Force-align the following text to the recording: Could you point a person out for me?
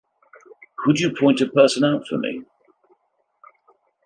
Could 0.83 0.99
you 0.99 1.13
point 1.15 1.41
a 1.41 1.45
person 1.47 1.83
out 1.83 2.07
for 2.07 2.17
me? 2.17 2.43